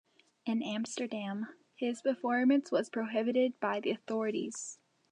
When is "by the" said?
3.59-3.91